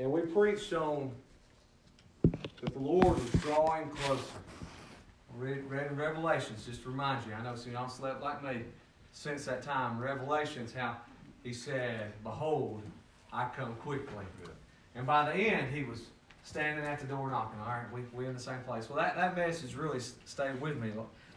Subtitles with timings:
[0.00, 1.10] and we preached on
[2.22, 4.22] that the Lord was drawing closer.
[5.36, 7.34] Read, read in Revelations, just to remind you.
[7.34, 8.62] I know some of y'all slept like me
[9.12, 10.00] since that time.
[10.00, 10.96] Revelations, how
[11.44, 12.82] he said, Behold,
[13.32, 14.24] I come quickly.
[14.94, 16.06] And by the end, he was
[16.44, 17.60] standing at the door knocking.
[17.60, 18.88] All right, we, we in the same place.
[18.88, 20.92] Well, that, that message really stayed with me.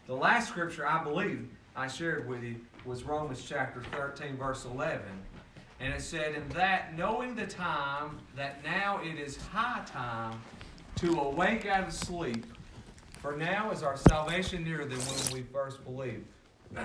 [0.08, 2.56] The last scripture I believe I shared with you
[2.86, 5.02] was Romans chapter 13, verse 11.
[5.84, 10.40] And it said, In that, knowing the time, that now it is high time
[10.96, 12.46] to awake out of sleep,
[13.20, 16.24] for now is our salvation nearer than when we first believed.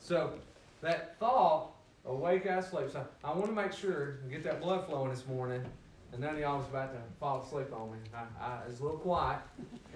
[0.00, 0.32] so,
[0.80, 1.70] that thought,
[2.06, 2.90] awake out of sleep.
[2.90, 5.64] So, I want to make sure and get that blood flowing this morning
[6.12, 7.98] and none of y'all was about to fall asleep on me.
[8.12, 9.38] I, I, was a little quiet,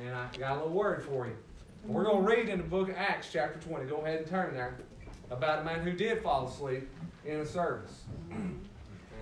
[0.00, 1.34] and I got a little word for you.
[1.84, 3.86] We're going to read in the book of Acts, chapter 20.
[3.86, 4.76] Go ahead and turn there.
[5.30, 6.88] About a man who did fall asleep
[7.24, 8.02] in a service.
[8.30, 8.66] And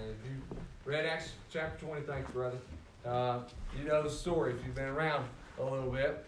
[0.01, 2.59] if you read Acts chapter 20, thanks, brother.
[3.07, 3.41] Uh,
[3.79, 5.25] you know the story if you've been around
[5.59, 6.25] a little bit.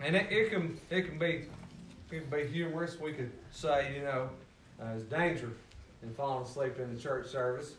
[0.00, 1.46] And it, it can it can be
[2.10, 2.98] it can be humorous.
[2.98, 4.28] We could say, you know,
[4.80, 5.52] uh, there's danger
[6.02, 7.74] in falling asleep in the church service.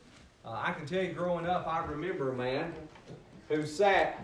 [0.46, 2.74] Uh, I can tell you, growing up, I remember a man
[3.50, 4.24] who sat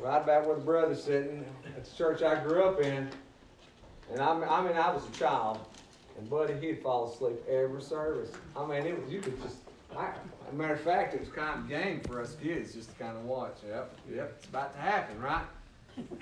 [0.00, 3.08] right about where the brother's sitting at the church I grew up in.
[4.12, 5.58] And I, I mean, I was a child,
[6.18, 8.30] and Buddy, he'd fall asleep every service.
[8.56, 9.56] I mean, it was you could just.
[9.96, 12.90] I, as a matter of fact, it was kind of game for us kids just
[12.90, 13.56] to kind of watch.
[13.68, 15.44] Yep, yep, it's about to happen, right?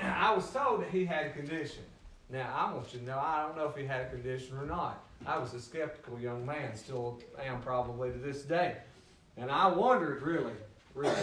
[0.00, 1.82] I was told that he had a condition.
[2.30, 4.66] Now, I want you to know, I don't know if he had a condition or
[4.66, 5.02] not.
[5.26, 8.76] I was a skeptical young man, still am probably to this day.
[9.36, 10.54] And I wondered really,
[10.94, 11.14] really,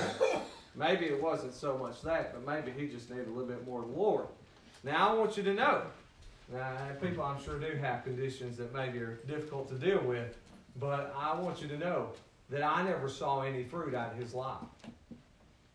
[0.76, 3.82] maybe it wasn't so much that, but maybe he just needed a little bit more
[3.82, 4.28] Lord.
[4.84, 5.84] Now I want you to know,
[6.52, 10.38] now people I'm sure do have conditions that maybe are difficult to deal with,
[10.80, 12.10] but I want you to know
[12.50, 14.58] that I never saw any fruit out of his life.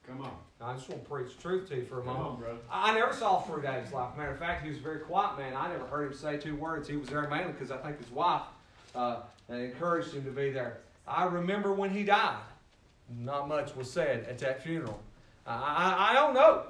[0.07, 0.33] Come on.
[0.61, 2.27] I just want to preach truth to you for a Come moment.
[2.27, 2.59] on, brother.
[2.71, 4.17] I never saw fruit out of his life.
[4.17, 5.55] Matter of fact, he was a very quiet man.
[5.55, 6.89] I never heard him say two words.
[6.89, 8.43] He was there mainly because I think his wife
[8.95, 9.17] uh,
[9.49, 10.79] encouraged him to be there.
[11.07, 12.41] I remember when he died.
[13.19, 14.99] Not much was said at that funeral.
[15.47, 16.63] I, I, don't know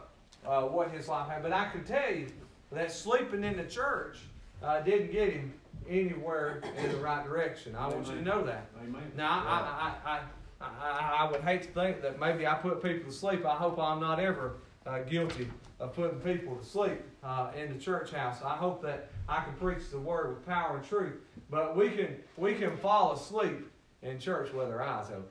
[0.44, 2.26] uh, what his life had, but I can tell you
[2.72, 4.18] that sleeping in the church
[4.62, 5.52] uh, didn't get him
[5.88, 7.74] anywhere in the right direction.
[7.76, 8.66] I want you to know that.
[8.82, 9.02] Amen.
[9.16, 13.10] Now, I, I, I, I, I would hate to think that maybe I put people
[13.10, 13.44] to sleep.
[13.44, 15.48] I hope I'm not ever uh, guilty
[15.80, 18.38] of putting people to sleep uh, in the church house.
[18.44, 21.14] I hope that I can preach the word with power and truth.
[21.50, 23.70] But we can we can fall asleep
[24.02, 25.24] in church with our eyes open.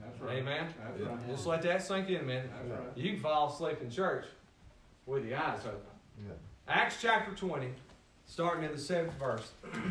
[0.00, 0.38] That's right.
[0.38, 0.68] Amen.
[0.82, 1.28] That's right.
[1.28, 2.48] Just let that sink in man.
[2.68, 2.96] That's right.
[2.96, 4.24] You can fall asleep in church
[5.06, 5.80] with your eyes open.
[6.18, 6.32] Yeah.
[6.68, 7.68] Acts chapter 20,
[8.26, 9.50] starting in the seventh verse.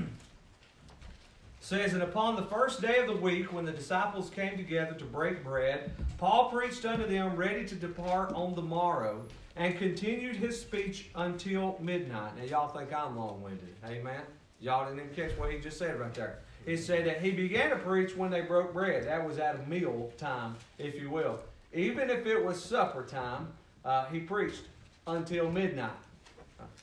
[1.62, 5.06] says, And upon the first day of the week, when the disciples came together to
[5.06, 9.24] break bread, Paul preached unto them, ready to depart on the morrow,
[9.56, 12.38] and continued his speech until midnight.
[12.38, 13.76] Now, y'all think I'm long winded.
[13.86, 14.22] Amen?
[14.60, 16.40] Y'all didn't even catch what he just said right there.
[16.66, 19.06] He said that he began to preach when they broke bread.
[19.06, 21.40] That was at a meal time, if you will.
[21.74, 23.48] Even if it was supper time,
[23.84, 24.64] uh, he preached
[25.08, 25.92] until midnight.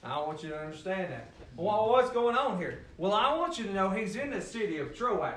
[0.02, 1.30] I want you to understand that.
[1.56, 2.84] Well, what's going on here?
[2.98, 5.34] Well, I want you to know he's in the city of Troas.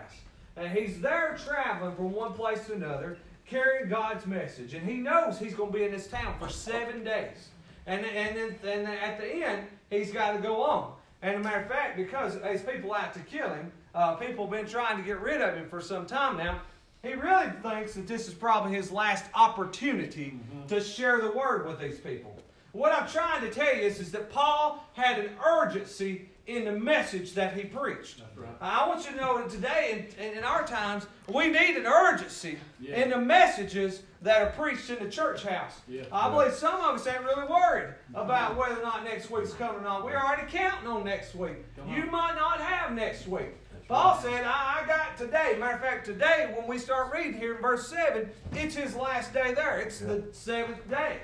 [0.55, 4.73] And he's there traveling from one place to another, carrying God's message.
[4.73, 7.49] And he knows he's going to be in this town for seven days.
[7.87, 10.93] And, and, then, and at the end, he's got to go on.
[11.21, 14.51] And a matter of fact, because there's people out to kill him, uh, people have
[14.51, 16.61] been trying to get rid of him for some time now.
[17.03, 20.67] He really thinks that this is probably his last opportunity mm-hmm.
[20.67, 22.35] to share the word with these people.
[22.71, 26.71] What I'm trying to tell you is, is that Paul had an urgency in the
[26.71, 28.21] message that he preached.
[28.35, 28.49] Right.
[28.59, 32.57] I want you to know that today, in, in our times, we need an urgency
[32.79, 33.01] yeah.
[33.01, 35.81] in the messages that are preached in the church house.
[35.87, 36.03] Yeah.
[36.11, 39.81] I believe some of us ain't really worried about whether or not next week's coming
[39.81, 40.03] or not.
[40.03, 41.57] We're already counting on next week.
[41.87, 43.55] You might not have next week.
[43.87, 45.57] Paul said, I, I, got today.
[45.59, 49.33] Matter of fact, today, when we start reading here in verse 7, it's his last
[49.33, 49.79] day there.
[49.79, 51.17] It's the seventh day.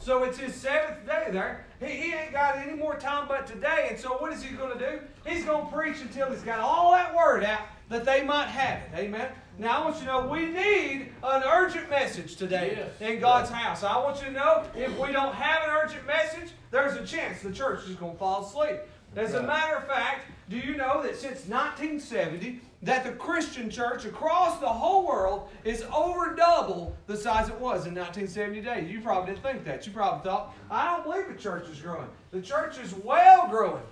[0.00, 1.66] So it's his seventh day there.
[1.78, 3.88] He, he ain't got any more time but today.
[3.90, 5.00] And so what is he going to do?
[5.26, 7.60] He's going to preach until he's got all that word out
[7.90, 8.98] that they might have it.
[8.98, 9.30] Amen.
[9.58, 13.10] Now I want you to know we need an urgent message today yes.
[13.10, 13.84] in God's house.
[13.84, 17.42] I want you to know if we don't have an urgent message, there's a chance
[17.42, 18.78] the church is going to fall asleep.
[19.16, 24.06] As a matter of fact, do you know that since 1970, that the Christian church
[24.06, 28.90] across the whole world is over double the size it was in 1970 days.
[28.90, 29.86] You probably didn't think that.
[29.86, 32.08] You probably thought, I don't believe the church is growing.
[32.30, 33.82] The church is well growing.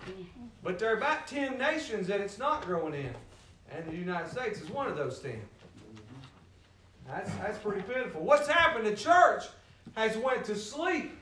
[0.62, 3.14] But there are about 10 nations that it's not growing in.
[3.70, 5.38] And the United States is one of those 10.
[7.06, 8.22] That's, that's pretty pitiful.
[8.22, 8.86] What's happened?
[8.86, 9.44] The church
[9.96, 11.12] has went to sleep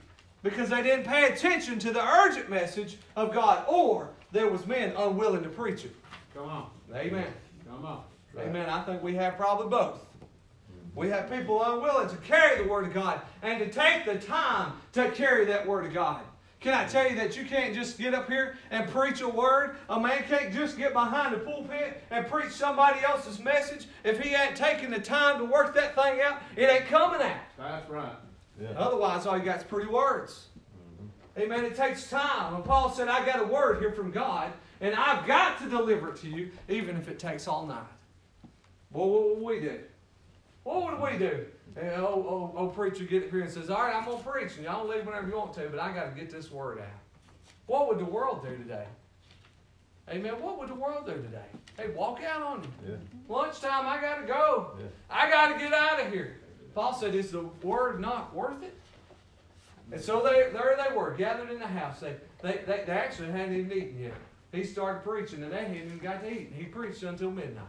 [0.42, 4.92] because they didn't pay attention to the urgent message of God, or there was men
[4.96, 5.94] unwilling to preach it.
[6.34, 6.70] Come on.
[6.94, 7.26] Amen.
[7.66, 8.04] Come on.
[8.38, 8.68] Amen.
[8.68, 10.00] I think we have probably both.
[10.94, 14.72] We have people unwilling to carry the Word of God and to take the time
[14.92, 16.22] to carry that Word of God.
[16.60, 19.76] Can I tell you that you can't just get up here and preach a word?
[19.90, 23.86] A man can't just get behind the pulpit and preach somebody else's message.
[24.04, 27.36] If he ain't taking the time to work that thing out, it ain't coming out.
[27.58, 28.16] That's right.
[28.60, 28.70] Yeah.
[28.70, 30.46] Otherwise, all you got is pretty words.
[31.38, 31.42] Mm-hmm.
[31.42, 31.64] Amen.
[31.66, 32.54] It takes time.
[32.54, 34.50] And Paul said, I got a word here from God,
[34.81, 37.82] and I've got to deliver it to you, even if it takes all night.
[38.93, 39.81] Well, what would we do?
[40.64, 41.46] What would we do?
[41.76, 44.25] And old, old, old preacher get up here and says, All right, I'm going to
[44.25, 46.78] preach, and y'all leave whenever you want to, but I got to get this word
[46.78, 46.87] out.
[47.67, 48.87] What would the world do today?
[50.08, 50.34] Amen.
[50.40, 51.44] What would the world do today?
[51.76, 52.93] Hey, walk out on you.
[52.93, 52.96] Yeah.
[53.28, 54.70] Lunchtime, I got to go.
[54.78, 54.87] Yeah.
[55.11, 56.37] I got to get out of here.
[56.75, 58.75] Paul said, Is the word not worth it?
[59.93, 62.00] And so they, there they were, gathered in the house.
[62.00, 64.14] They, they, they, they actually hadn't even eaten yet.
[64.56, 66.53] He started preaching, and they hadn't even got to eat.
[66.56, 67.64] He preached until midnight.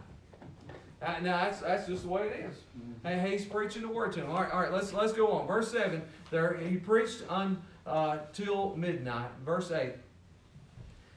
[1.02, 2.56] Uh, now that's, that's just the way it is.
[3.04, 4.30] Hey, he's preaching the word to them.
[4.30, 4.72] All right, all right.
[4.72, 5.46] Let's let's go on.
[5.46, 6.02] Verse seven.
[6.30, 9.30] There he preached until uh, midnight.
[9.44, 9.94] Verse eight.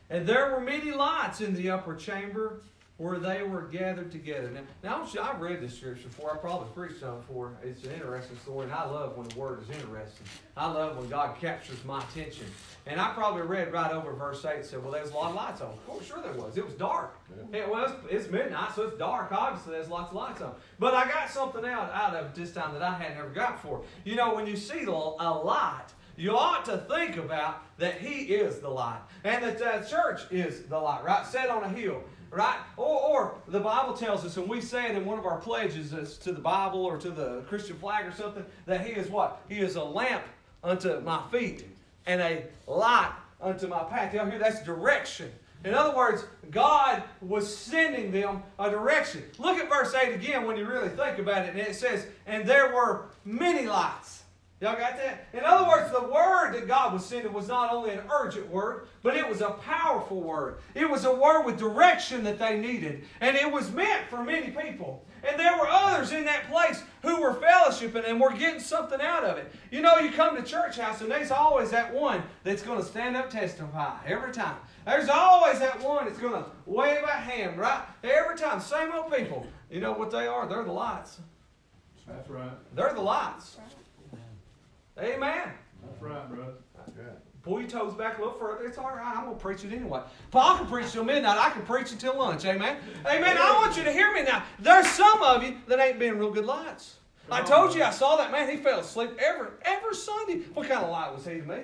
[0.09, 2.61] And there were many lights in the upper chamber
[3.01, 4.51] where they were gathered together.
[4.83, 6.35] Now, now I've read this scripture before.
[6.35, 7.51] I probably preached on it before.
[7.63, 10.27] It's an interesting story, and I love when the word is interesting.
[10.55, 12.45] I love when God captures my attention.
[12.85, 15.35] And I probably read right over verse 8 and said, Well, there's a lot of
[15.35, 15.73] lights on.
[15.89, 16.57] Oh, sure there was.
[16.57, 17.17] It was dark.
[17.51, 19.31] It was, it's midnight, so it's dark.
[19.31, 20.53] Obviously, there's lots of lights on.
[20.77, 23.63] But I got something out, out of it this time that I had never got
[23.63, 23.81] before.
[24.05, 25.87] You know, when you see a light,
[26.17, 30.63] you ought to think about that He is the light and that the church is
[30.65, 31.25] the light, right?
[31.25, 32.57] Set on a hill, right?
[32.77, 36.17] Or, or the Bible tells us, and we say it in one of our pledges
[36.17, 39.41] to the Bible or to the Christian flag or something, that He is what?
[39.49, 40.23] He is a lamp
[40.63, 41.65] unto my feet
[42.05, 43.11] and a light
[43.41, 44.13] unto my path.
[44.13, 45.31] Y'all hear that's direction.
[45.63, 49.23] In other words, God was sending them a direction.
[49.37, 51.49] Look at verse 8 again when you really think about it.
[51.49, 54.20] And it says, And there were many lights.
[54.61, 55.25] Y'all got that?
[55.33, 58.85] In other words, the word that God was sending was not only an urgent word,
[59.01, 60.59] but it was a powerful word.
[60.75, 63.03] It was a word with direction that they needed.
[63.21, 65.03] And it was meant for many people.
[65.27, 69.23] And there were others in that place who were fellowshipping and were getting something out
[69.23, 69.51] of it.
[69.71, 72.85] You know, you come to church house and there's always that one that's going to
[72.85, 74.57] stand up testify every time.
[74.85, 77.81] There's always that one that's going to wave a hand, right?
[78.03, 78.59] Every time.
[78.59, 79.47] Same old people.
[79.71, 80.47] You know what they are?
[80.47, 81.19] They're the lights.
[82.07, 82.51] That's right.
[82.75, 83.57] They're the lights.
[85.01, 85.49] Amen.
[85.83, 86.53] That's right, brother.
[86.97, 87.03] Yeah.
[87.43, 88.65] Pull your toes back a little further.
[88.65, 89.15] It's all right.
[89.15, 90.01] I'm going to preach it anyway.
[90.29, 91.39] Paul can preach till midnight.
[91.39, 92.45] I can preach until lunch.
[92.45, 92.77] Amen.
[93.07, 93.37] Amen.
[93.37, 94.43] I want you to hear me now.
[94.59, 96.97] There's some of you that ain't being real good lights.
[97.31, 97.83] I told you.
[97.83, 98.49] I saw that man.
[98.49, 100.39] He fell asleep every every Sunday.
[100.53, 101.59] What kind of light was he to me?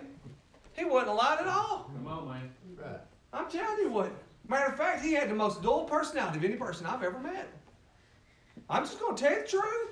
[0.73, 1.91] He wasn't a light at all.
[1.93, 2.51] Come on, man.
[2.75, 2.99] Right.
[3.33, 4.11] I'm telling you what.
[4.47, 7.49] Matter of fact, he had the most dull personality of any person I've ever met.
[8.69, 9.89] I'm just going to tell you the truth.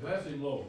[0.00, 0.66] Bless him, Lord.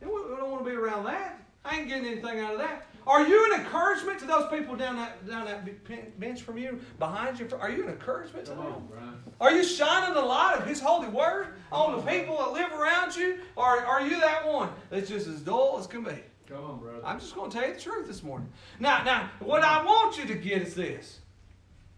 [0.00, 1.40] And we don't want to be around that.
[1.64, 2.86] I ain't getting anything out of that.
[3.06, 7.38] Are you an encouragement to those people down that down that bench from you, behind
[7.38, 7.48] you?
[7.58, 8.74] Are you an encouragement to Come them?
[8.74, 9.22] on.
[9.40, 13.14] Are you shining the light of His holy word on the people that live around
[13.14, 13.38] you?
[13.54, 16.16] Or are you that one that's just as dull as can be?
[16.48, 17.00] Come on, brother.
[17.04, 18.48] I'm just going to tell you the truth this morning.
[18.80, 21.20] Now, now, what I want you to get is this: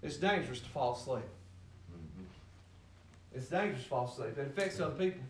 [0.02, 1.24] it's dangerous to fall asleep.
[1.90, 2.24] Mm-hmm.
[3.34, 4.36] It's dangerous to fall asleep.
[4.38, 5.22] It affects other people.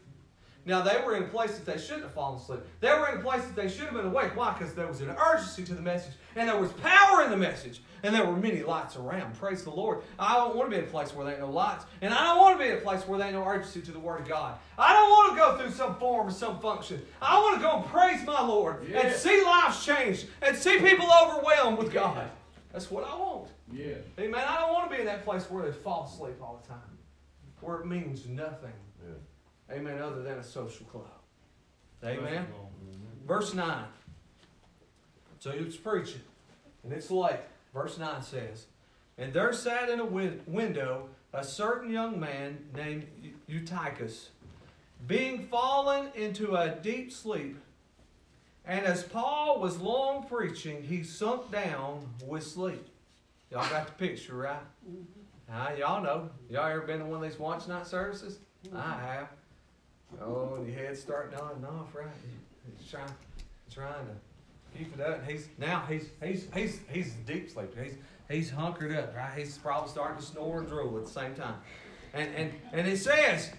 [0.69, 2.61] Now, they were in a place that they shouldn't have fallen asleep.
[2.81, 4.37] They were in a place that they should have been awake.
[4.37, 4.53] Why?
[4.53, 7.81] Because there was an urgency to the message, and there was power in the message,
[8.03, 9.35] and there were many lights around.
[9.39, 10.03] Praise the Lord.
[10.19, 12.23] I don't want to be in a place where there ain't no lights, and I
[12.23, 14.21] don't want to be in a place where there ain't no urgency to the Word
[14.21, 14.59] of God.
[14.77, 17.01] I don't want to go through some form or some function.
[17.23, 21.09] I want to go and praise my Lord and see lives changed and see people
[21.25, 22.29] overwhelmed with God.
[22.75, 23.49] That's what I want.
[23.73, 24.01] Yes.
[24.19, 24.45] Amen.
[24.47, 26.99] I don't want to be in that place where they fall asleep all the time,
[27.63, 28.75] where it means nothing.
[29.69, 29.77] Yeah.
[29.77, 30.01] Amen.
[30.01, 31.05] Other than a social club.
[32.05, 32.47] Amen.
[33.27, 33.85] Verse 9.
[35.41, 36.21] So he was preaching,
[36.83, 37.41] and it's late.
[37.73, 38.67] Verse 9 says,
[39.19, 43.07] And there sat in a win- window a certain young man named
[43.47, 44.31] Eutychus,
[45.07, 47.57] being fallen into a deep sleep.
[48.65, 52.87] And as Paul was long preaching, he sunk down with sleep.
[53.51, 54.61] Y'all got the picture, right?
[55.51, 56.29] Ah, y'all know.
[56.51, 58.39] Y'all ever been to one of these watch night services?
[58.75, 59.29] I have.
[60.21, 62.07] Oh, and your head's starting on and off, right?
[62.77, 63.13] He's trying,
[63.73, 65.29] trying to keep it up.
[65.29, 67.77] He's now he's he's he's he's deep sleep.
[67.79, 67.95] He's
[68.29, 69.39] he's hunkered up, right?
[69.39, 71.57] He's probably starting to snore and drool at the same time.
[72.15, 73.51] And and and it says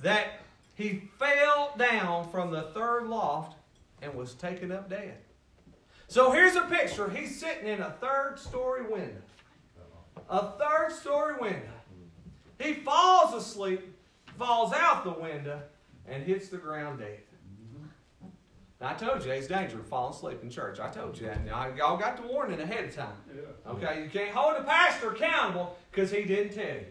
[0.00, 0.40] that
[0.74, 3.56] he fell down from the third loft
[4.00, 5.18] and was taken up dead.
[6.08, 7.08] So here's a picture.
[7.08, 9.22] He's sitting in a third story window.
[10.28, 11.72] A third story window.
[12.60, 13.91] He falls asleep,
[14.42, 15.60] falls out the window,
[16.06, 17.20] and hits the ground dead.
[18.80, 20.80] I told you it's dangerous to fall asleep in church.
[20.80, 21.44] I told you that.
[21.44, 23.14] Now, y'all got the warning ahead of time.
[23.64, 26.86] Okay, you can't hold the pastor accountable because he didn't tell you.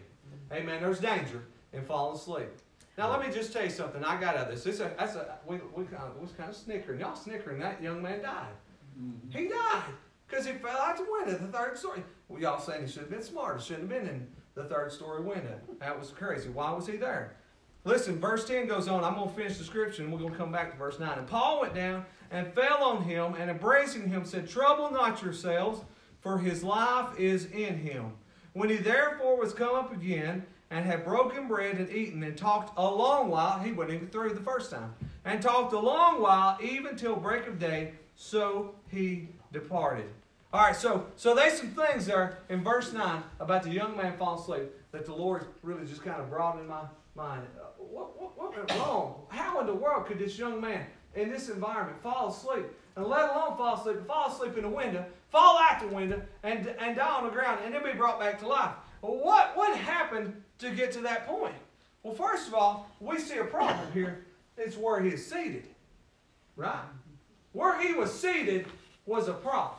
[0.50, 0.80] Amen.
[0.80, 1.42] There's danger
[1.74, 2.48] in falling asleep.
[2.96, 4.02] Now let me just tell you something.
[4.02, 4.64] I got out of this.
[4.64, 7.00] This a, that's a we we kind of, was kind of snickering.
[7.00, 7.58] Y'all snickering.
[7.60, 8.52] That young man died.
[8.98, 9.34] Mhm.
[9.34, 9.82] He died
[10.26, 12.02] because he fell out the window, the third story.
[12.28, 13.60] Well, y'all saying he should have been smarter.
[13.60, 15.58] Shouldn't have been in the third story window.
[15.80, 16.50] That was crazy.
[16.50, 17.36] Why was he there?
[17.84, 19.02] Listen, verse 10 goes on.
[19.02, 21.18] I'm going to finish the scripture and we're going to come back to verse 9.
[21.18, 25.80] And Paul went down and fell on him and embracing him said, Trouble not yourselves,
[26.20, 28.12] for his life is in him.
[28.52, 32.78] When he therefore was come up again and had broken bread and eaten and talked
[32.78, 36.56] a long while, he wasn't even through the first time, and talked a long while,
[36.62, 40.08] even till break of day, so he departed.
[40.52, 44.16] All right, so so there's some things there in verse 9 about the young man
[44.16, 46.82] falling asleep that the Lord really just kind of brought in my
[47.14, 47.46] mind.
[47.92, 49.16] What, what, what went wrong?
[49.28, 52.64] How in the world could this young man in this environment fall asleep?
[52.96, 56.66] And let alone fall asleep, fall asleep in the window, fall out the window, and,
[56.78, 58.72] and die on the ground, and then be brought back to life.
[59.02, 61.54] Well, what, what happened to get to that point?
[62.02, 64.24] Well, first of all, we see a problem here.
[64.56, 65.66] It's where he is seated.
[66.56, 66.84] Right?
[67.52, 68.66] Where he was seated
[69.04, 69.78] was a problem.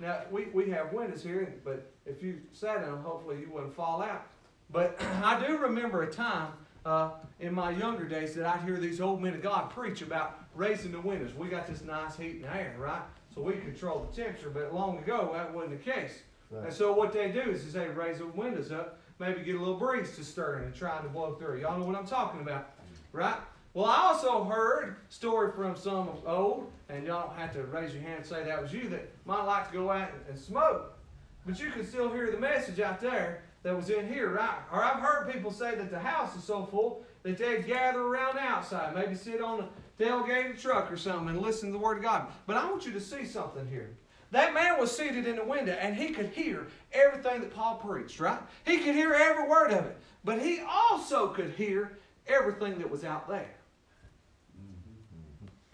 [0.00, 3.74] Now, we, we have windows here, but if you sat in them, hopefully you wouldn't
[3.74, 4.26] fall out.
[4.70, 6.48] But I do remember a time
[6.86, 10.44] uh, in my younger days that I'd hear these old men of God preach about
[10.54, 11.34] raising the windows.
[11.34, 13.02] We got this nice heat and air, right?
[13.34, 16.20] So we control the temperature, but long ago that wasn't the case.
[16.64, 19.76] And so what they do is, they raise the windows up, maybe get a little
[19.76, 21.60] breeze to stir and trying to blow through.
[21.60, 22.70] Y'all know what I'm talking about,
[23.12, 23.36] right?
[23.74, 27.92] Well, I also heard story from some of old, and y'all don't have to raise
[27.92, 30.38] your hand and say that was you that might like to go out and, and
[30.38, 30.96] smoke,
[31.44, 34.60] but you can still hear the message out there that was in here, right?
[34.72, 38.38] Or I've heard people say that the house is so full that they'd gather around
[38.38, 42.04] outside, maybe sit on a tailgated truck or something and listen to the Word of
[42.04, 42.28] God.
[42.46, 43.90] But I want you to see something here.
[44.30, 48.20] That man was seated in the window and he could hear everything that Paul preached,
[48.20, 48.38] right?
[48.64, 49.98] He could hear every word of it.
[50.22, 53.50] But he also could hear everything that was out there.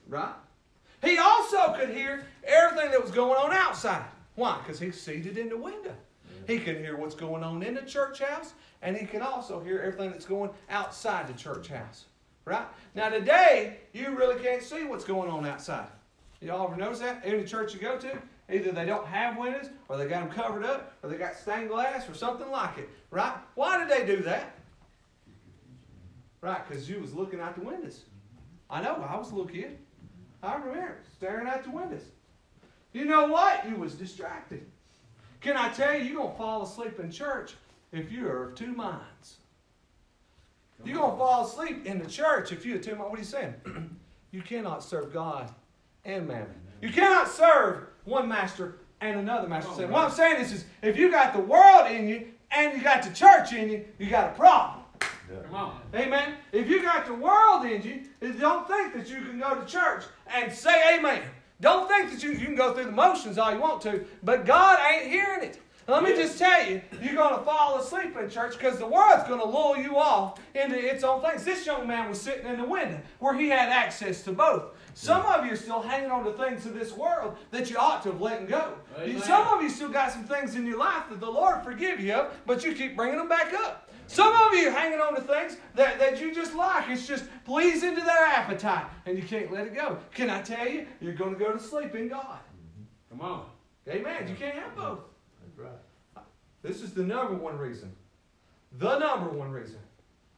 [0.09, 0.33] Right?
[1.05, 4.07] He also could hear everything that was going on outside.
[4.35, 4.59] Why?
[4.63, 5.95] Because he's seated in the window.
[6.47, 9.81] He can hear what's going on in the church house, and he can also hear
[9.81, 12.07] everything that's going outside the church house.
[12.45, 12.67] Right?
[12.95, 15.87] Now, today, you really can't see what's going on outside.
[16.41, 17.23] Y'all ever notice that?
[17.25, 18.19] Any church you go to,
[18.53, 21.69] either they don't have windows, or they got them covered up, or they got stained
[21.69, 22.89] glass, or something like it.
[23.11, 23.37] Right?
[23.55, 24.57] Why did they do that?
[26.41, 26.69] Right?
[26.69, 28.07] Because you was looking out the windows.
[28.69, 29.79] I know, I was a little kid.
[30.43, 32.03] I remember staring out the windows.
[32.93, 33.69] You know what?
[33.69, 34.67] You was distracted.
[35.43, 37.55] Can I tell you, you're going to fall asleep in church
[37.91, 39.39] if you are of two minds.
[40.85, 43.11] You're going to fall asleep in the church if you're of two minds.
[43.11, 43.55] What are you saying?
[44.31, 45.53] you cannot serve God
[46.05, 46.55] and mammon.
[46.81, 49.83] You cannot serve one master and another master.
[49.83, 52.83] Come what I'm saying is, is, if you got the world in you and you
[52.83, 54.85] got the church in you, you got a problem.
[55.45, 55.81] Come on.
[55.95, 56.35] Amen.
[56.53, 58.03] If you got the world in you,
[58.39, 61.23] don't think that you can go to church and say amen.
[61.63, 64.45] Don't think that you, you can go through the motions all you want to, but
[64.45, 65.61] God ain't hearing it.
[65.87, 69.29] Let me just tell you, you're going to fall asleep in church because the world's
[69.29, 71.45] going to lull you off into its own things.
[71.45, 74.75] This young man was sitting in the window where he had access to both.
[74.95, 78.03] Some of you are still hanging on to things of this world that you ought
[78.03, 78.75] to have let go.
[78.99, 79.23] Amen.
[79.23, 82.15] Some of you still got some things in your life that the Lord forgive you
[82.15, 83.89] of, but you keep bringing them back up.
[84.13, 86.91] Some of you hanging on to things that, that you just like.
[86.91, 89.97] It's just pleasing to their appetite, and you can't let it go.
[90.13, 92.27] Can I tell you, you're going to go to sleep in God.
[92.27, 93.19] Mm-hmm.
[93.19, 93.47] Come on.
[93.89, 94.29] Amen.
[94.29, 95.01] You can't have both.
[95.41, 96.25] That's right.
[96.61, 97.91] This is the number one reason.
[98.79, 99.79] The number one reason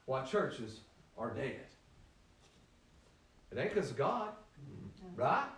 [0.07, 0.83] why churches
[1.19, 1.67] are dead.
[3.51, 5.21] It ain't because of God, mm-hmm.
[5.21, 5.49] right?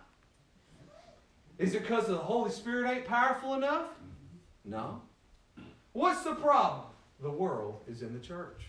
[1.59, 3.89] Is it because the Holy Spirit ain't powerful enough?
[3.89, 4.71] Mm-hmm.
[4.71, 5.01] No.
[5.93, 6.87] What's the problem?
[7.21, 8.63] The world is in the church.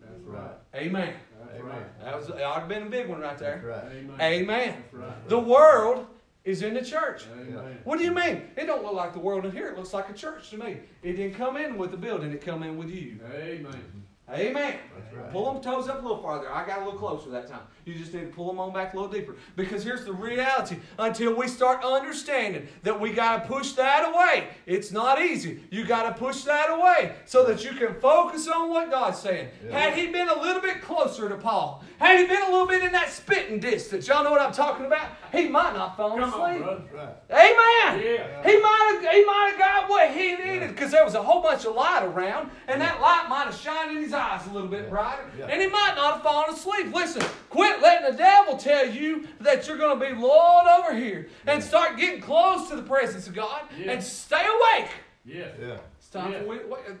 [0.00, 0.50] That's right.
[0.74, 1.14] Amen.
[1.40, 1.66] That's Amen.
[1.66, 2.00] right.
[2.04, 3.62] That was that ought to have been a big one right That's there.
[3.66, 3.92] right.
[3.96, 4.20] Amen.
[4.20, 4.84] Amen.
[4.92, 5.28] That's right.
[5.28, 6.06] The world
[6.44, 7.24] is in the church.
[7.32, 7.78] Amen.
[7.84, 8.42] What do you mean?
[8.56, 9.68] It don't look like the world in here.
[9.68, 10.78] It looks like a church to me.
[11.02, 12.30] It didn't come in with the building.
[12.32, 13.18] It come in with you.
[13.34, 14.04] Amen.
[14.30, 14.76] Amen.
[15.14, 15.32] Right.
[15.32, 16.52] Pull them toes up a little farther.
[16.52, 17.60] I got a little closer that time.
[17.86, 19.36] You just need to pull them on back a little deeper.
[19.56, 20.76] Because here's the reality.
[20.98, 25.62] Until we start understanding that we got to push that away, it's not easy.
[25.70, 29.48] You got to push that away so that you can focus on what God's saying.
[29.66, 29.78] Yeah.
[29.78, 32.84] Had he been a little bit closer to Paul, had he been a little bit
[32.84, 35.08] in that spitting distance, y'all know what I'm talking about?
[35.32, 36.66] He might not fall Come on, asleep.
[36.94, 37.08] right.
[37.30, 38.04] Amen.
[38.04, 38.42] Yeah.
[38.46, 41.42] He might have he might have got what he needed because there was a whole
[41.42, 44.68] bunch of light around, and that light might have shined in his eyes a little
[44.68, 44.88] bit Yeah.
[44.90, 45.46] brighter, Yeah.
[45.46, 46.92] and he might not have fallen asleep.
[46.94, 51.28] Listen, quit letting the devil tell you that you're going to be lulled over here,
[51.46, 53.92] and start getting close to the presence of God, Yeah.
[53.92, 54.90] and stay awake.
[55.24, 55.78] Yeah, Yeah.
[55.98, 56.38] It's time Yeah.
[56.40, 56.92] for we, wait, uh,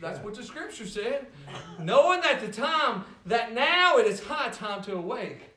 [0.00, 1.26] that's what the scripture said.
[1.78, 5.50] Knowing that the time that now it is high time to awake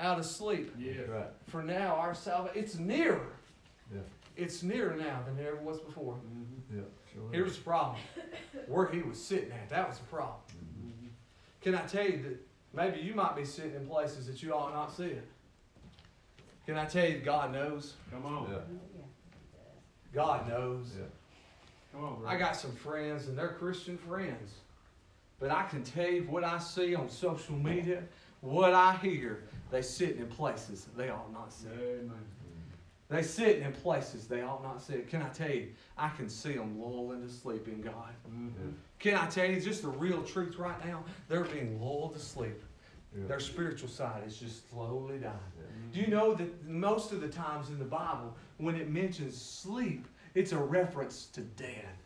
[0.00, 0.74] out of sleep.
[0.76, 1.28] Yeah, right.
[1.46, 3.28] For now our salvation it's nearer.
[3.94, 4.00] Yeah.
[4.36, 6.14] It's nearer now than it ever was before.
[6.14, 6.46] Mhm.
[6.74, 6.82] Yeah.
[7.12, 7.22] Sure.
[7.28, 7.34] is.
[7.34, 8.00] Here's the problem.
[8.66, 10.40] Where he was sitting at, that was the problem.
[10.52, 11.08] Mhm.
[11.60, 14.72] Can I tell you that maybe you might be sitting in places that you ought
[14.72, 15.26] not see it?
[16.66, 17.94] Can I tell you that God knows?
[18.10, 18.50] Come on.
[18.50, 18.58] Yeah.
[20.12, 20.94] God knows.
[20.98, 21.04] Yeah.
[21.92, 22.28] Come on, brother.
[22.36, 24.54] I got some friends and they're Christian friends.
[25.38, 28.02] But I can tell you what I see on social media,
[28.40, 31.72] what I hear, they sitting in places they ought not sit.
[31.72, 32.12] Amen.
[33.10, 35.08] They sitting in places they ought not sit.
[35.08, 38.14] Can I tell you, I can see them lulling to sleep in God.
[38.30, 38.74] Mhm.
[39.00, 41.04] Can I tell you just the real truth right now?
[41.26, 42.62] They're being lulled to sleep.
[43.16, 43.26] Yeah.
[43.26, 45.34] Their spiritual side is just slowly dying.
[45.58, 45.64] Yeah.
[45.92, 50.06] Do you know that most of the times in the Bible, when it mentions sleep,
[50.34, 51.98] it's a reference to death?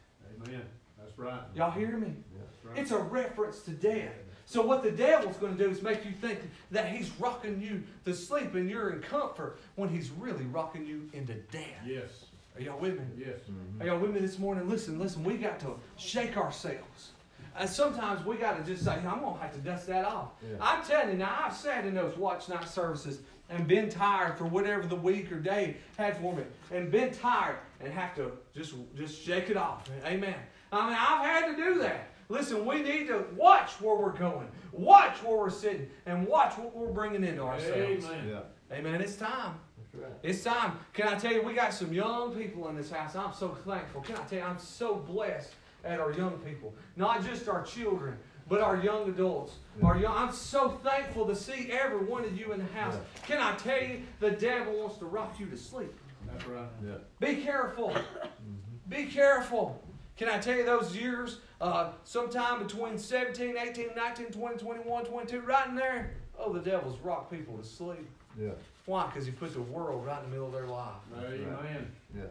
[0.42, 0.62] Amen.
[0.98, 1.42] That's right.
[1.54, 2.16] Y'all hear me?
[2.34, 2.70] Yeah.
[2.70, 2.78] Right.
[2.78, 4.14] It's a reference to death.
[4.46, 6.38] So what the devil's going to do is make you think
[6.70, 11.08] that he's rocking you to sleep and you're in comfort when he's really rocking you
[11.12, 11.64] into death.
[11.86, 12.26] Yes.
[12.56, 13.04] Are y'all with me?
[13.18, 13.40] Yes.
[13.50, 13.82] Mhm.
[13.82, 14.68] Are y'all with me this morning?
[14.68, 17.10] Listen, listen, we got to shake ourselves.
[17.56, 20.30] And sometimes we got to just say, I'm going to have to dust that off.
[20.42, 20.56] Yeah.
[20.60, 24.44] I'm telling you, now I've sat in those watch night services and been tired for
[24.44, 28.74] whatever the week or day had for me, and been tired and have to just
[28.96, 29.88] just shake it off.
[30.04, 30.34] Amen.
[30.72, 32.08] I mean, I've had to do that.
[32.28, 36.74] Listen, we need to watch where we're going, watch where we're sitting, and watch what
[36.74, 38.04] we're bringing into ourselves.
[38.06, 38.28] Amen.
[38.28, 38.76] Yeah.
[38.76, 39.00] Amen.
[39.00, 39.54] It's time.
[39.78, 40.12] That's right.
[40.22, 40.78] It's time.
[40.92, 43.14] Can I tell you, we got some young people in this house.
[43.14, 44.00] I'm so thankful.
[44.00, 45.52] Can I tell you, I'm so blessed
[45.84, 46.74] at our young people.
[46.96, 48.16] Not just our children,
[48.48, 49.54] but our young adults.
[49.78, 49.86] Yeah.
[49.86, 52.96] Our young, I'm so thankful to see every one of you in the house.
[53.26, 55.92] Can I tell you, the devil wants to rock you to sleep.
[56.26, 56.66] That's right.
[56.84, 56.94] Yeah.
[57.20, 57.90] Be careful.
[57.90, 58.88] Mhm.
[58.88, 59.82] Be careful.
[60.16, 65.40] Can I tell you those years, uh, sometime between 17, 18, 19, 20, 21, 22,
[65.40, 66.14] right in there?
[66.38, 68.08] Oh, the devil's rocked people to sleep.
[68.40, 68.50] Yeah.
[68.86, 69.06] Why?
[69.06, 70.94] Because he put the world right in the middle of their life.
[71.16, 71.90] Amen.
[72.16, 72.22] Yeah.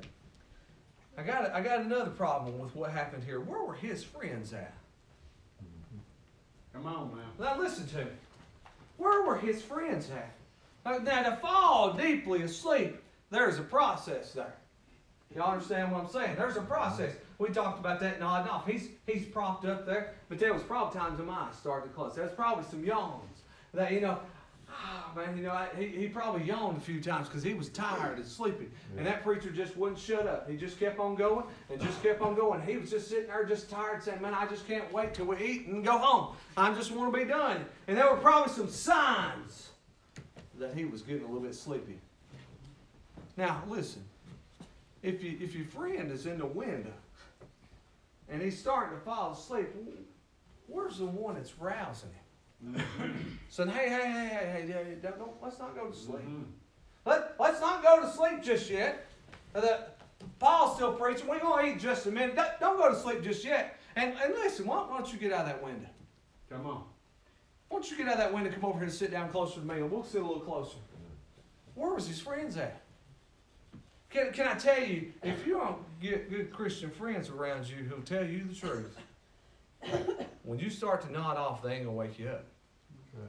[1.18, 3.40] I got I got another problem with what happened here.
[3.40, 4.74] Where were his friends at?
[6.74, 7.26] Come on man.
[7.40, 8.12] Now listen to me.
[8.98, 10.34] Where were his friends at?
[10.86, 12.96] Now, now to fall deeply asleep,
[13.30, 14.54] there's a process there.
[15.36, 16.36] Y'all understand what I'm saying?
[16.36, 17.14] There's a process.
[17.40, 18.68] We talked about that nodding off.
[18.68, 21.94] He's he's propped up there, but there was probably times when my eyes started to
[21.94, 22.16] close.
[22.16, 23.42] There was probably some yawns
[23.74, 24.20] that you know.
[24.76, 27.70] Ah, man, you know, I, he, he probably yawned a few times because he was
[27.70, 28.70] tired and sleepy.
[28.98, 30.50] And that preacher just wouldn't shut up.
[30.50, 32.60] He just kept on going and just kept on going.
[32.60, 35.38] He was just sitting there just tired saying, Man, I just can't wait till we
[35.38, 36.36] eat and go home.
[36.58, 37.66] I just want to be done.
[37.88, 39.70] And there were probably some signs
[40.58, 42.00] that he was getting a little bit sleepy.
[43.38, 44.04] Now, listen.
[45.04, 46.94] If, you, if your friend is in the window
[48.34, 49.70] and he's starting to fall asleep,
[50.68, 52.76] where's the one that's rousing him?
[52.76, 53.14] Mhm.
[53.50, 56.26] Saying, hey, hey, hey, hey, hey, hey don't, don't, let's not go to sleep.
[56.26, 56.46] Mhm.
[57.06, 59.06] Let, let's not go to sleep just yet.
[59.54, 59.80] Uh, The,
[60.40, 61.28] Paul's still preaching.
[61.28, 62.36] We're going to eat just a minute.
[62.36, 63.78] Don't, don't go to sleep just yet.
[63.96, 65.90] And, and listen, why, why don't you get out of that window?
[66.50, 66.84] Come on.
[67.68, 69.60] Why don't you get out of that window, come over here and sit down closer
[69.60, 70.78] to me, and we'll sit a little closer.
[71.76, 72.83] Where was his friends at?
[74.14, 78.04] Can, can I tell you, if you don't get good Christian friends around you who'll
[78.04, 78.96] tell you the truth,
[80.44, 82.46] when you start to nod off, they ain't going to wake you up.
[83.16, 83.28] Right.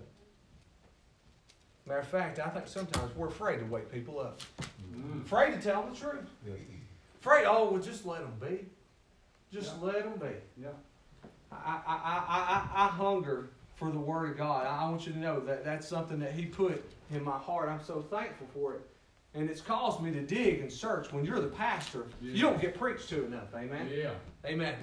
[1.86, 4.42] Matter of fact, I think sometimes we're afraid to wake people up.
[4.94, 5.22] Mhm.
[5.24, 6.28] Afraid to tell them the truth.
[7.18, 8.66] Afraid, oh, well, just let them be.
[9.50, 9.86] Just Yeah.
[9.86, 10.36] let them be.
[10.62, 10.68] Yeah.
[11.50, 14.66] I, I, I, I, I hunger for the Word of God.
[14.66, 17.70] I want you to know that that's something that He put in my heart.
[17.70, 18.80] I'm so thankful for it.
[19.34, 21.12] And it's caused me to dig and search.
[21.12, 23.48] When you're the pastor, you don't get preached to enough.
[23.54, 23.88] Amen?
[23.92, 24.10] Yeah.
[24.46, 24.74] Amen.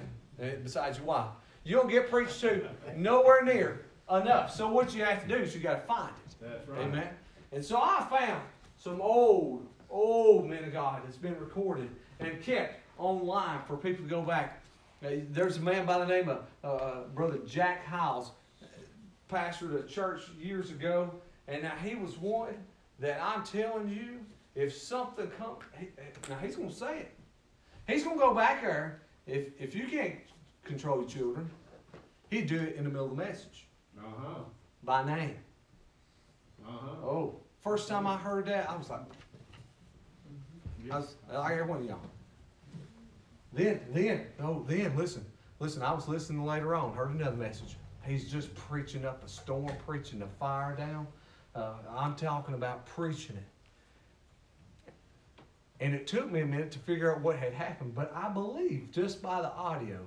[0.62, 1.30] Besides your wife.
[1.64, 4.54] You don't get preached to nowhere near enough.
[4.54, 6.34] So what you have to do is you got to find it.
[6.40, 6.82] That's right.
[6.82, 7.08] Amen.
[7.52, 8.42] And so I found
[8.76, 11.88] some old, old men of God that's been recorded
[12.20, 14.62] and kept online for people to go back
[15.04, 18.32] Uh, There's a man by the name of uh, Brother Jack Hyles,
[19.30, 21.10] pastored a church years ago,
[21.48, 22.54] and now he was one
[23.00, 24.20] that I'm telling you,
[24.54, 25.58] if something comes,
[26.28, 27.14] now he's going to say it.
[27.88, 29.02] He's going to go back there.
[29.26, 30.16] If if you can't
[30.64, 31.50] control your children,
[32.30, 33.66] he'd do it in the middle of the message
[33.98, 34.40] Uh-huh.
[34.84, 35.36] by name.
[36.66, 37.06] Uh-huh.
[37.06, 39.00] Oh, first time I heard that, I was like,
[40.90, 41.98] I was like every one of y'all.
[43.52, 45.24] Then, then, oh, then, listen,
[45.60, 45.82] listen.
[45.82, 47.76] I was listening later on, heard another message.
[48.04, 51.06] He's just preaching up a storm, preaching the fire down.
[51.54, 53.44] Uh, I'm talking about preaching it.
[55.82, 58.92] And it took me a minute to figure out what had happened, but I believe
[58.92, 59.98] just by the audio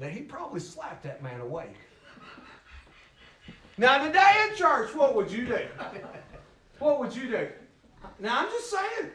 [0.00, 1.76] that he probably slapped that man awake.
[3.76, 5.60] Now, today in church, what would you do?
[6.78, 7.48] What would you do?
[8.18, 9.10] Now, I'm just saying.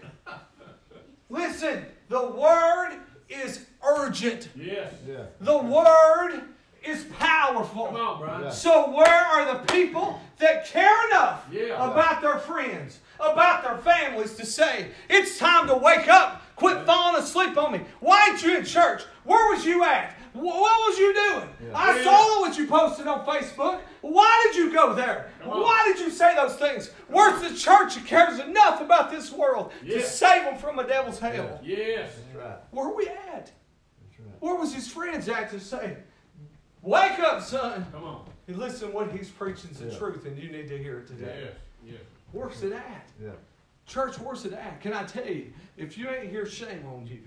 [1.31, 4.49] Listen, the word is urgent.
[4.55, 4.93] Yes.
[5.09, 5.23] Yeah.
[5.39, 6.43] The word
[6.83, 7.85] is powerful.
[7.87, 8.43] Come on, Brian.
[8.43, 8.49] Yeah.
[8.49, 11.75] So where are the people that care enough Yeah.
[11.91, 17.21] about their friends, about their families to say, it's time to wake up, quit falling
[17.21, 17.81] asleep on me?
[17.99, 19.03] Why ain't you in church?
[19.23, 20.15] Where was you at?
[20.33, 21.49] What was you doing?
[21.67, 21.71] Yeah.
[21.77, 22.03] I Yeah.
[22.05, 23.81] saw what you posted on Facebook.
[23.99, 25.29] Why did you go there?
[25.43, 26.89] Why did you say those things?
[27.09, 31.19] Where's the church that cares enough about this world to save them from a devil's
[31.19, 31.59] hell?
[31.61, 32.11] Yes.
[32.33, 32.57] That's right.
[32.71, 33.51] Where are we at?
[33.51, 34.35] That's right.
[34.39, 35.97] Where was his friends at to say,
[36.81, 37.85] Wake up, son?
[37.91, 38.25] Come on.
[38.47, 39.97] And listen, what he's preaching is the Yeah.
[39.97, 41.41] truth, and you need to hear it today.
[41.43, 41.53] Yes.
[41.93, 42.01] Yes.
[42.31, 43.07] Where's it at?
[43.21, 43.29] Yeah.
[43.85, 44.81] Church, where's it at?
[44.81, 47.21] Can I tell you, if you ain't here, shame on you.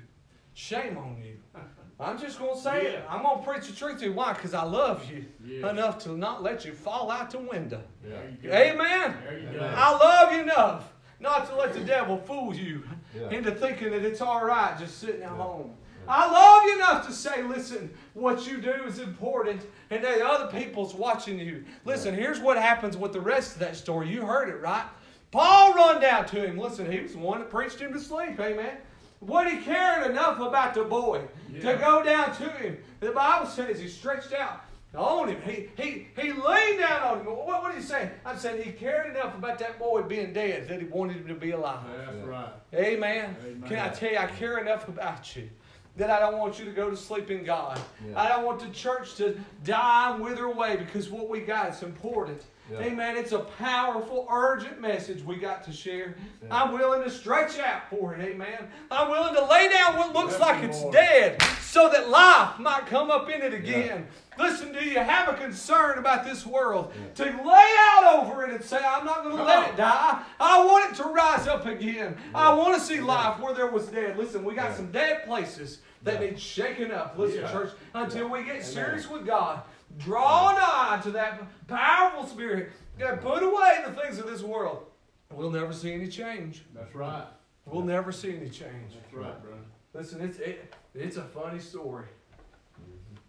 [0.54, 1.36] Shame on you.
[2.00, 3.04] I'm just going to say it.
[3.08, 4.12] I'm going to preach the truth to you.
[4.12, 4.32] Why?
[4.32, 5.70] Because I love you Yeah.
[5.70, 7.82] enough to not let you fall out the window.
[8.04, 8.10] Yeah.
[8.10, 8.54] There you go.
[8.56, 9.16] Amen.
[9.24, 9.72] There you go.
[9.76, 12.82] I love you enough not to let the devil fool you
[13.14, 13.30] Yeah.
[13.30, 15.36] into thinking that it's all right just sitting at Yeah.
[15.36, 15.76] home.
[16.06, 16.12] Yeah.
[16.14, 20.46] I love you enough to say, listen, what you do is important, and that other
[20.56, 21.64] people's watching you.
[21.84, 24.08] Listen, here's what happens with the rest of that story.
[24.08, 24.84] You heard it, right?
[25.30, 26.58] Paul run down to him.
[26.58, 28.38] Listen, he was the one that preached him to sleep.
[28.38, 28.76] Amen.
[29.20, 31.72] What he cared enough about the boy Yeah.
[31.72, 32.76] to go down to him.
[33.00, 34.60] The Bible says he stretched out
[34.94, 35.40] on him.
[35.42, 37.26] He, he, he leaned down on him.
[37.26, 38.10] What, what are you saying?
[38.24, 41.34] I'm saying he cared enough about that boy being dead that he wanted him to
[41.34, 41.80] be alive.
[41.96, 42.24] That's Yeah.
[42.26, 42.52] right.
[42.74, 43.36] Amen.
[43.44, 43.62] Amen.
[43.68, 45.48] Can I tell you, I care enough about you
[45.96, 47.80] that I don't want you to go to sleep in God.
[48.08, 48.20] Yeah.
[48.20, 51.82] I don't want the church to die and wither away because what we got is
[51.82, 52.42] important.
[52.70, 52.80] Yeah.
[52.80, 53.16] Amen.
[53.16, 56.16] It's a powerful, urgent message we got to share.
[56.42, 56.48] Yeah.
[56.50, 58.20] I'm willing to stretch out for it.
[58.22, 58.68] Amen.
[58.90, 60.94] I'm willing to lay down what looks like it's Lord.
[60.94, 64.06] dead so that life might come up in it again.
[64.38, 66.92] Listen, do you have a concern about this world?
[67.16, 70.22] To lay out over it and say, I'm not going to let it die.
[70.40, 72.16] I want it to rise up again.
[72.34, 74.16] I want to see life where there was dead.
[74.16, 77.16] Listen, we got some dead places that need shaking up.
[77.18, 79.62] Listen, church, until we get serious with God,
[79.98, 82.70] draw nigh to that powerful spirit.
[82.98, 84.86] God, put away the things of this world.
[85.32, 86.62] We'll never see any change.
[86.74, 87.24] That's right.
[87.66, 88.92] We'll never see any change.
[88.94, 89.58] That's right, brother.
[89.94, 92.06] Listen, it's it, it's a funny story.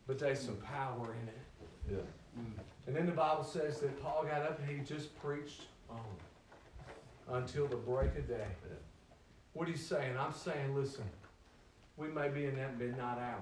[0.07, 1.41] But there's some power in it.
[1.91, 2.41] Yeah.
[2.41, 2.51] Mm.
[2.87, 7.67] And then the Bible says that Paul got up and he just preached on until
[7.67, 8.45] the break of day.
[8.67, 8.75] Yeah.
[9.53, 11.05] What he's saying, I'm saying, listen,
[11.97, 13.41] we may be in that midnight hour.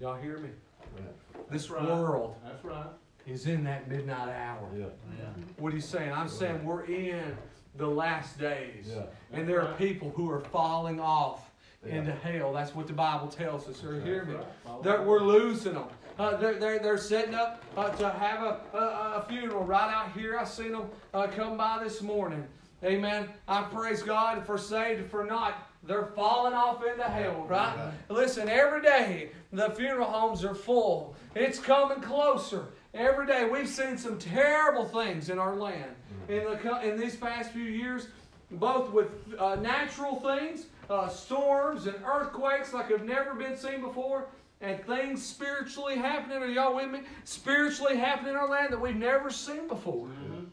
[0.00, 0.50] Y'all hear me?
[0.96, 1.50] Right.
[1.50, 1.84] This right.
[1.84, 2.86] world That's right.
[3.26, 4.68] is in that midnight hour.
[4.76, 4.86] Yeah.
[5.18, 5.26] Yeah.
[5.58, 7.36] What he's saying, I'm saying we're in
[7.76, 8.86] the last days.
[8.88, 9.02] Yeah.
[9.32, 11.47] And there are people who are falling off Yeah.
[11.86, 12.52] Into hell.
[12.52, 13.82] That's what the Bible tells us.
[13.84, 14.34] Or hear me?
[14.34, 15.06] That that.
[15.06, 15.84] we're losing them.
[16.18, 20.12] Uh, they're, they're, they're setting up uh, to have a, a, a funeral right out
[20.12, 20.36] here.
[20.36, 22.44] I seen them uh, come by this morning.
[22.82, 23.28] Amen.
[23.46, 25.68] I praise God for saved, for not.
[25.84, 27.76] They're falling off into hell, right?
[27.76, 27.92] Right.
[28.08, 31.14] Listen, every day the funeral homes are full.
[31.36, 32.66] It's coming closer.
[32.94, 35.92] Every day we've seen some terrible things in our land
[36.28, 38.08] in, the, in these past few years,
[38.50, 44.28] both with uh, natural things, uh, storms and earthquakes like have never been seen before,
[44.60, 46.38] and things spiritually happening.
[46.42, 47.00] Are y'all with me?
[47.24, 50.06] Spiritually happening in our land that we've never seen before.
[50.08, 50.46] Mhm.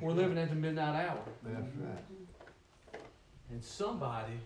[0.00, 1.20] We're living at the midnight hour.
[1.42, 3.02] That's right.
[3.50, 4.38] And somebody,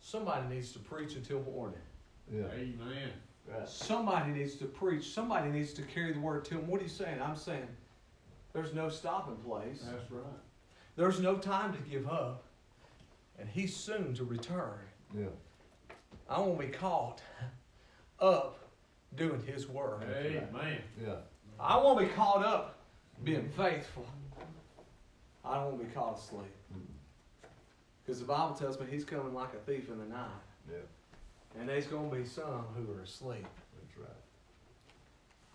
[0.00, 1.80] somebody needs to preach until morning.
[2.30, 2.44] Yeah.
[2.52, 3.12] Amen.
[3.48, 3.68] Right.
[3.68, 5.12] Somebody needs to preach.
[5.12, 6.66] Somebody needs to carry the word to them.
[6.68, 7.20] What are you saying?
[7.22, 7.66] I'm saying
[8.52, 9.82] there's no stopping place.
[9.82, 10.22] That's right.
[10.96, 12.44] There's no time to give up.
[13.40, 14.78] And he's soon to return.
[15.16, 15.26] Yeah.
[16.28, 17.22] I won't be caught
[18.20, 18.68] up
[19.16, 20.04] doing his work.
[20.04, 20.78] Amen.
[21.02, 21.14] Yeah.
[21.58, 22.78] I won't be caught up
[23.24, 24.06] being faithful.
[25.44, 26.54] I don't want to be caught asleep.
[28.02, 30.28] Because the Bible tells me he's coming like a thief in the night.
[30.70, 30.78] Yeah.
[31.58, 33.46] And there's gonna be some who are asleep.
[33.74, 34.08] That's right.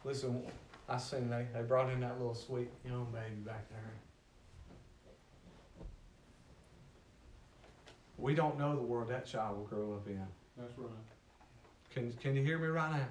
[0.04, 0.44] Listen,
[0.88, 3.94] I seen they, they brought in that little sweet young baby back there.
[8.18, 10.26] We don't know the world that child will grow up in.
[10.58, 10.90] That's right.
[11.94, 13.08] Can, can you hear me right now?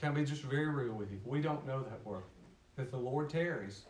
[0.00, 1.20] Can I be just very real with you?
[1.24, 2.24] We don't know that world.
[2.76, 3.82] If the Lord tarries,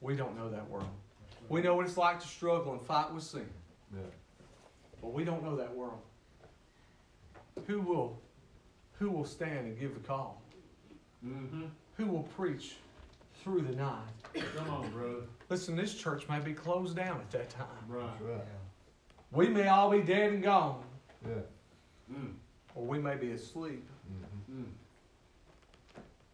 [0.00, 0.84] we don't know that world.
[0.84, 1.50] Right.
[1.50, 3.48] We know what it's like to struggle and fight with sin,
[3.92, 4.02] Yeah.
[5.00, 6.00] but we don't know that world.
[7.66, 8.20] Who will,
[8.98, 10.42] who will stand and give the call?
[11.26, 11.64] Mm-hmm.
[11.96, 12.76] Who will preach
[13.42, 14.06] through the night?
[14.56, 15.22] Come on, brother.
[15.48, 17.66] Listen, this church may be closed down at that time.
[17.88, 18.06] Right.
[18.20, 18.44] That's right.
[19.32, 20.82] We may all be dead and gone,
[21.24, 21.34] Yeah.
[22.12, 22.32] Mm.
[22.74, 23.86] or we may be asleep.
[24.10, 24.62] Mm-hmm.
[24.62, 24.66] Mm.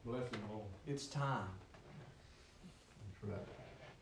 [0.05, 0.65] Bless him, Lord.
[0.87, 1.49] It's time.
[3.21, 3.47] That's right.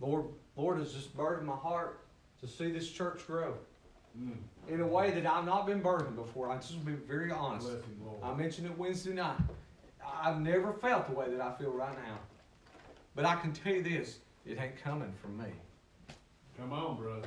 [0.00, 0.26] Lord,
[0.56, 2.00] Lord has just burdened my heart
[2.40, 3.54] to see this church grow
[4.16, 4.36] Mm.
[4.68, 6.48] in a way that I've not been burdened before.
[6.48, 7.66] I just be very honest.
[7.66, 8.18] Bless him, Lord.
[8.22, 9.38] I mentioned it Wednesday night.
[10.04, 12.18] I- I've never felt the way that I feel right now.
[13.16, 15.52] But I can tell you this, it ain't coming from me.
[16.56, 17.26] Come on, brother.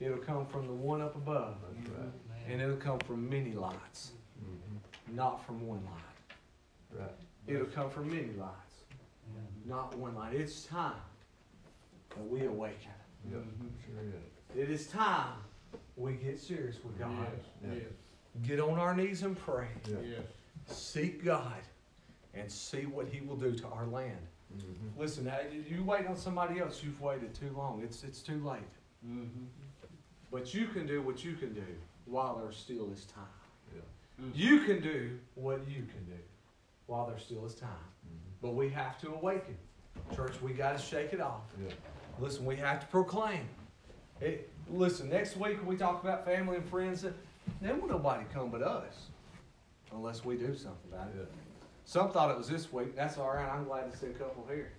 [0.00, 1.56] It'll come from the one up above.
[1.74, 2.08] That's right.
[2.48, 5.16] And it'll come from many lights, Mm-hmm.
[5.16, 6.98] not from one light.
[7.00, 7.10] Right.
[7.46, 8.74] It'll come from many lights,
[9.66, 10.34] not one light.
[10.34, 10.92] It's time
[12.10, 12.92] that we awaken.
[13.30, 13.40] Yep.
[13.40, 13.70] Mhm.
[13.84, 14.62] Sure.
[14.62, 15.38] It is time
[15.96, 17.26] we get serious with God.
[17.64, 17.74] Yes.
[17.82, 18.46] Yes.
[18.46, 19.68] Get on our knees and pray.
[19.90, 19.96] Yeah.
[20.04, 20.22] Yes.
[20.78, 21.60] Seek God
[22.34, 24.26] and see what He will do to our land.
[24.56, 25.00] Mm-hmm.
[25.00, 27.82] Listen, you- you wait on somebody else, you've waited too long.
[27.82, 28.60] It's, it's too late.
[29.06, 29.44] Mm-hmm.
[30.30, 31.64] But you can do what you can do
[32.04, 33.24] while there still is time.
[33.74, 34.24] Yeah.
[34.24, 34.30] Mm.
[34.34, 36.20] You can do what you can do
[36.86, 37.70] while there still is time.
[37.70, 38.46] Mm-hmm.
[38.46, 39.56] But we have to awaken.
[40.14, 41.42] Church, we got to shake it off.
[41.62, 41.72] Yeah.
[42.18, 43.48] Listen, we have to proclaim.
[44.20, 47.04] It, listen, next week we talk about family and friends.
[47.60, 49.08] There will nobody come but us
[49.92, 51.14] unless we do something about it.
[51.18, 51.24] Yeah.
[51.84, 52.94] Some thought it was this week.
[52.94, 53.48] That's all right.
[53.48, 54.72] I'm glad to see a couple here.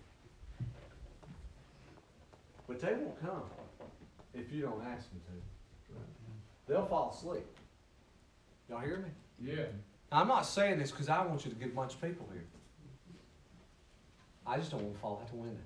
[2.68, 3.42] But they won't come
[4.40, 5.94] if you don't ask them to.
[5.94, 6.04] Right.
[6.68, 7.46] They'll fall asleep.
[8.70, 9.10] Y'all hear me?
[9.52, 9.66] Yeah.
[10.12, 12.46] I'm not saying this because I want you to get a bunch of people here.
[14.46, 15.62] I just don't want to fall out the window.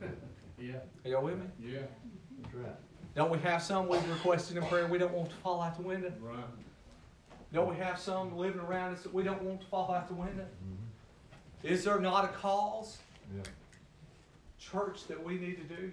[0.58, 0.76] Yeah.
[1.04, 1.44] Are y'all with me?
[1.62, 1.80] Yeah.
[2.40, 2.74] That's right.
[3.14, 5.82] Don't we have some we've requested in prayer we don't want to fall out the
[5.82, 6.10] window?
[6.18, 6.38] Right.
[7.52, 10.14] Don't we have some living around us that we don't want to fall out the
[10.14, 10.44] window?
[10.44, 11.66] Mm-hmm.
[11.66, 12.96] Is there not a cause,
[13.36, 13.42] Yeah.
[14.58, 15.92] church, that we need to do?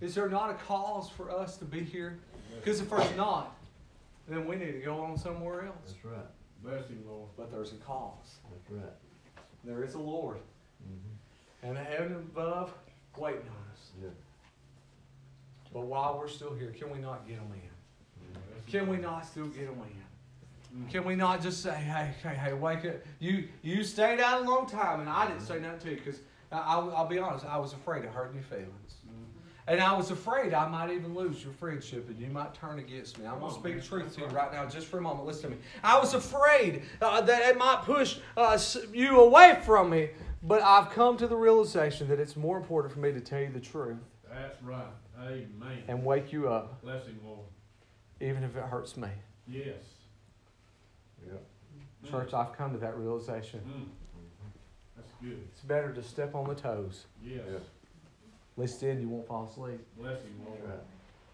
[0.00, 2.18] Is there not a cause for us to be here?
[2.56, 3.56] Because if there's not,
[4.28, 5.76] then we need to go on somewhere else.
[5.86, 6.26] That's right.
[6.62, 7.28] Bless him, Lord.
[7.36, 8.36] But there's a cause.
[8.50, 8.92] That's right.
[9.64, 10.38] There is a Lord
[10.82, 11.68] Mm-hmm.
[11.68, 12.72] and a heaven above
[13.18, 13.90] waiting on us.
[14.02, 14.08] Yeah.
[15.74, 17.60] But while we're still here, can we not get them in?
[17.60, 18.70] Mm-hmm.
[18.70, 20.88] Can we not still get them in?
[20.90, 22.94] Can we not just say, hey, hey, hey, wake up?
[23.18, 26.20] You you stayed out a long time, and I didn't say nothing to you because
[26.50, 28.94] I'll, I'll be honest, I was afraid of hurting your feelings.
[29.70, 33.20] And I was afraid I might even lose your friendship and you might turn against
[33.20, 33.26] me.
[33.26, 33.76] I'm going to speak man.
[33.76, 34.34] the truth to you right.
[34.34, 35.26] right now, just for a moment.
[35.26, 35.62] Listen to me.
[35.84, 38.58] I was afraid uh, that it might push uh,
[38.92, 40.10] you away from me,
[40.42, 43.50] but I've come to the realization that it's more important for me to tell you
[43.50, 44.82] the truth That's right.
[45.20, 45.84] Amen.
[45.86, 47.46] and wake you up, Bless him, Lord.
[48.20, 49.10] even if it hurts me.
[49.46, 49.76] Yes.
[51.24, 51.34] Yeah.
[52.04, 52.10] Mm.
[52.10, 53.60] Church, I've come to that realization.
[53.60, 53.84] Mm.
[54.96, 55.38] That's good.
[55.52, 57.06] It's better to step on the toes.
[57.22, 57.42] Yes.
[57.48, 57.58] Yeah.
[58.60, 59.80] At least then you won't fall asleep.
[59.98, 60.58] Bless him, Lord.
[60.60, 60.80] That's right.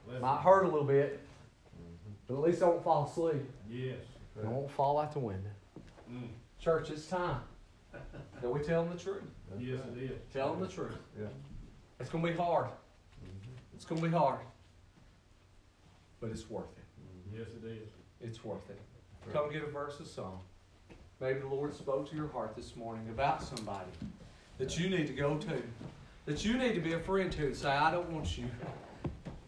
[0.07, 0.43] Bless Might him.
[0.45, 1.21] hurt a little bit,
[1.77, 2.13] Mm-hmm.
[2.29, 3.43] but at least I won't fall asleep.
[3.69, 3.97] Yes.
[4.41, 5.51] I won't fall out the window.
[6.09, 6.29] Mm.
[6.61, 7.41] Church, it's time
[7.93, 9.25] that we tell them the truth.
[9.51, 9.99] That's Yes, right.
[9.99, 10.19] it is.
[10.33, 10.97] Tell them the truth.
[11.19, 11.27] Yeah.
[11.99, 12.67] It's going to be hard.
[12.67, 13.51] Mm-hmm.
[13.75, 14.39] It's going to be hard.
[16.21, 16.85] But it's worth it.
[17.03, 17.41] Mm-hmm.
[17.41, 17.89] Yes, it is.
[18.21, 18.79] It's worth it.
[19.27, 19.35] Right.
[19.35, 20.39] Come get a verse of song.
[21.21, 23.91] Maybe the Lord spoke to your heart this morning about somebody
[24.59, 25.63] that you need to go to,
[26.27, 28.45] that you need to be a friend to and say, I don't want you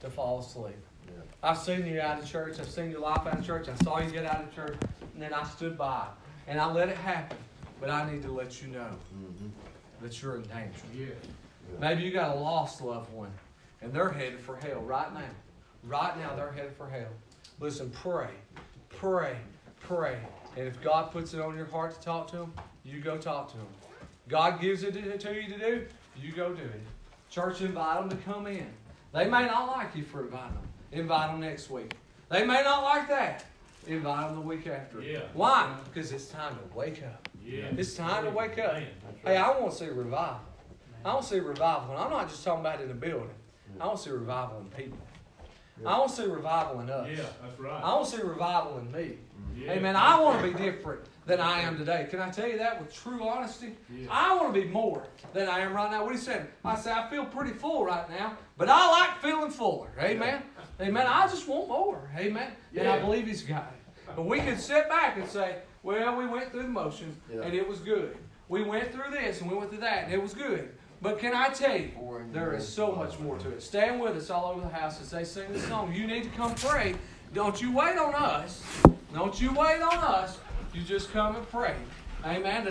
[0.00, 0.76] to fall asleep.
[1.06, 1.12] Yeah.
[1.42, 2.58] I've seen you out of church.
[2.60, 3.68] I've seen your life out of church.
[3.68, 4.76] I saw you get out of church.
[5.14, 6.06] And then I stood by
[6.46, 7.36] and I let it happen.
[7.80, 9.48] But I need to let you know Mm-hmm.
[10.02, 10.80] that you're in danger.
[10.94, 11.08] Yes.
[11.20, 11.80] Yeah.
[11.80, 13.30] Maybe you got a lost loved one
[13.82, 15.20] and they're headed for hell right now.
[15.84, 17.08] Right now, they're headed for hell.
[17.60, 18.30] Listen, pray,
[18.88, 19.36] pray,
[19.80, 20.18] pray.
[20.56, 22.52] And if God puts it on your heart to talk to them,
[22.84, 23.66] you go talk to them.
[24.28, 25.86] God gives it to to you to do,
[26.22, 26.81] you go do it.
[27.31, 28.66] Church, invite them to come in.
[29.12, 30.68] They may not like you for inviting them.
[30.92, 31.94] Invite them next week.
[32.31, 33.44] They may not like that.
[33.87, 35.00] Invite them the week after.
[35.00, 35.20] Yeah.
[35.33, 35.74] Why?
[35.85, 37.28] Because it's time to wake up.
[37.44, 37.66] Yeah.
[37.76, 38.76] It's time to wake up.
[39.24, 39.37] Hey.
[39.37, 40.40] I want to see revival.
[41.04, 41.92] I want to see revival.
[41.92, 43.31] And I'm not just talking about in the building.
[43.81, 44.98] I want to see revival in people.
[45.87, 47.09] I want to see revival in us.
[47.09, 47.83] Yeah, that's right.
[47.83, 49.18] I want to see revival in me.
[49.57, 49.72] Yeah.
[49.72, 49.94] Amen.
[49.96, 52.06] I want to be different than I am today.
[52.10, 53.76] Can I tell you that with true honesty?
[53.94, 54.08] Yeah.
[54.10, 56.02] I want to be more than I am right now.
[56.02, 56.46] What are you saying?
[56.64, 59.90] I say I feel pretty full right now, but I like feeling fuller.
[60.00, 60.42] Amen.
[60.80, 61.06] Amen.
[61.06, 62.10] I just want more.
[62.16, 62.50] Amen.
[62.74, 64.14] And I believe He's got it.
[64.16, 67.42] But we can sit back and say, well, we went through the motions Yeah.
[67.42, 68.16] and it was good.
[68.48, 70.70] We went through this and we went through that and it was good.
[71.02, 71.90] But can I tell you,
[72.32, 73.62] there is so much more to it.
[73.62, 75.92] Stand with us all over the house as they sing this song.
[75.92, 76.94] You need to come pray.
[77.34, 78.64] Don't you wait on us.
[79.14, 80.38] Don't you wait on us.
[80.72, 81.74] You just come and pray.
[82.24, 82.66] Amen.